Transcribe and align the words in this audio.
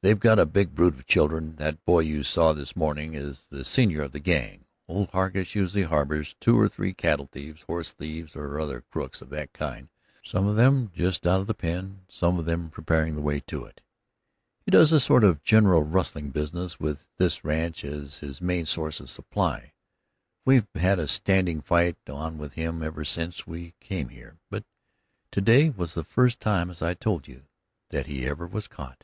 They've 0.00 0.16
got 0.20 0.38
a 0.38 0.46
big 0.46 0.76
brood 0.76 0.94
of 0.94 1.08
children, 1.08 1.56
that 1.56 1.84
boy 1.84 2.00
you 2.02 2.22
saw 2.22 2.52
this 2.52 2.76
morning 2.76 3.14
is 3.14 3.46
the 3.50 3.64
senior 3.64 4.02
of 4.02 4.12
the 4.12 4.20
gang. 4.20 4.64
Old 4.86 5.10
Hargus 5.10 5.56
usually 5.56 5.82
harbors 5.82 6.36
two 6.38 6.56
or 6.58 6.68
three 6.68 6.94
cattle 6.94 7.28
thieves, 7.32 7.62
horse 7.62 7.90
thieves 7.90 8.36
or 8.36 8.60
other 8.60 8.82
crooks 8.92 9.20
of 9.22 9.30
that 9.30 9.52
kind, 9.52 9.88
some 10.22 10.46
of 10.46 10.54
them 10.54 10.92
just 10.94 11.26
out 11.26 11.40
of 11.40 11.48
the 11.48 11.52
pen, 11.52 12.02
some 12.08 12.70
preparing 12.70 13.16
their 13.16 13.24
way 13.24 13.40
to 13.40 13.64
it. 13.64 13.80
He 14.64 14.70
does 14.70 14.92
a 14.92 15.00
sort 15.00 15.24
of 15.24 15.42
general 15.42 15.82
rustling 15.82 16.30
business, 16.30 16.78
with 16.78 17.04
this 17.16 17.42
ranch 17.44 17.84
as 17.84 18.18
his 18.18 18.40
main 18.40 18.66
source 18.66 19.00
of 19.00 19.10
supply. 19.10 19.72
We've 20.44 20.68
had 20.76 21.00
a 21.00 21.08
standing 21.08 21.60
fight 21.60 21.96
on 22.08 22.38
with 22.38 22.52
him 22.52 22.84
ever 22.84 23.04
since 23.04 23.48
we 23.48 23.74
came 23.80 24.10
here, 24.10 24.38
but 24.48 24.62
today 25.32 25.70
was 25.70 25.94
the 25.94 26.04
first 26.04 26.38
time, 26.38 26.70
as 26.70 26.82
I 26.82 26.94
told 26.94 27.26
you, 27.26 27.46
that 27.90 28.06
he 28.06 28.28
ever 28.28 28.46
was 28.46 28.68
caught. 28.68 29.02